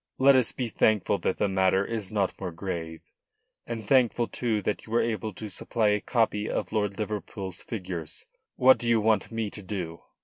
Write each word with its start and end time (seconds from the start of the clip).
Let 0.17 0.35
us 0.35 0.51
be 0.51 0.67
thankful 0.67 1.19
that 1.19 1.37
the 1.37 1.47
matter 1.47 1.85
is 1.85 2.11
not 2.11 2.33
more 2.41 2.51
grave, 2.51 3.01
and 3.67 3.87
thankful, 3.87 4.27
too, 4.27 4.59
that 4.63 4.83
you 4.87 4.91
were 4.91 4.99
able 5.03 5.31
to 5.33 5.47
supply 5.47 5.89
a 5.89 6.01
copy 6.01 6.49
of 6.49 6.71
Lord 6.71 6.97
Liverpool's 6.97 7.61
figures. 7.61 8.25
What 8.55 8.79
do 8.79 8.89
you 8.89 8.99
want 8.99 9.31
me 9.31 9.51
to 9.51 9.61
do?" 9.61 10.01